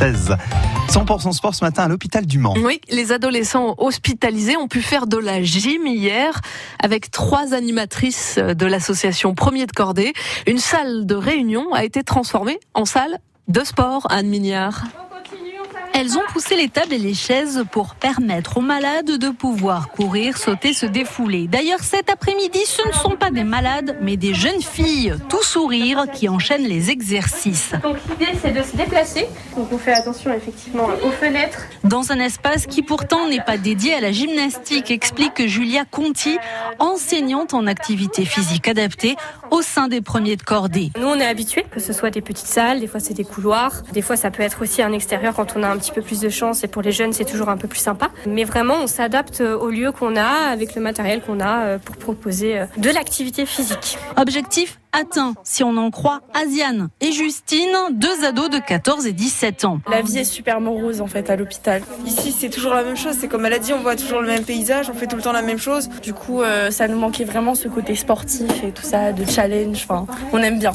[0.00, 0.34] 16.
[0.88, 2.54] 100% sport ce matin à l'hôpital du Mans.
[2.56, 6.40] Oui, les adolescents hospitalisés ont pu faire de la gym hier
[6.82, 10.14] avec trois animatrices de l'association Premier de Cordée.
[10.46, 13.18] Une salle de réunion a été transformée en salle
[13.48, 14.84] de sport, Anne Mignard.
[16.00, 20.38] Elles ont poussé les tables et les chaises pour permettre aux malades de pouvoir courir,
[20.38, 21.46] sauter, se défouler.
[21.46, 26.06] D'ailleurs, cet après-midi, ce ne sont pas des malades, mais des jeunes filles, tout sourire,
[26.10, 27.72] qui enchaînent les exercices.
[27.82, 29.26] Donc l'idée, c'est de se déplacer.
[29.54, 31.66] Donc on fait attention effectivement aux fenêtres.
[31.84, 36.38] Dans un espace qui pourtant n'est pas dédié à la gymnastique, explique Julia Conti,
[36.78, 39.16] enseignante en activité physique adaptée
[39.50, 40.92] au sein des premiers de cordée.
[40.98, 43.82] Nous, on est habitués, que ce soit des petites salles, des fois c'est des couloirs,
[43.92, 46.20] des fois ça peut être aussi un extérieur quand on a un petit peu plus
[46.20, 48.10] de chance et pour les jeunes c'est toujours un peu plus sympa.
[48.26, 51.96] Mais vraiment on s'adapte au lieu qu'on a avec le matériel qu'on a euh, pour
[51.96, 53.98] proposer euh, de l'activité physique.
[54.16, 59.64] Objectif atteint, si on en croit Asiane et Justine, deux ados de 14 et 17
[59.64, 59.80] ans.
[59.88, 61.82] La vie est super morose en fait à l'hôpital.
[62.06, 64.26] Ici c'est toujours la même chose, c'est comme elle a dit, on voit toujours le
[64.26, 65.88] même paysage, on fait tout le temps la même chose.
[66.02, 69.86] Du coup euh, ça nous manquait vraiment ce côté sportif et tout ça, de challenge,
[69.88, 70.72] enfin on aime bien.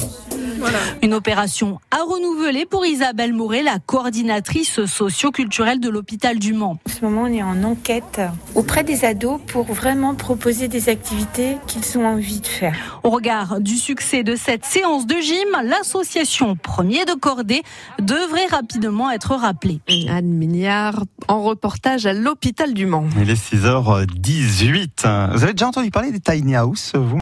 [0.58, 0.78] Voilà.
[1.02, 6.78] Une opération à renouveler pour Isabelle Mouret, la coordinatrice socio-culturelle de l'hôpital du Mans.
[6.86, 8.20] En ce moment, on est en enquête
[8.54, 13.00] auprès des ados pour vraiment proposer des activités qu'ils ont envie de faire.
[13.04, 17.62] Au regard du succès de cette séance de gym, l'association Premier de Cordée
[18.00, 19.80] devrait rapidement être rappelée.
[20.08, 23.04] Anne Mignard en reportage à l'hôpital du Mans.
[23.20, 25.32] Il est 6h18.
[25.32, 27.14] Vous avez déjà entendu parler des tiny house, vous?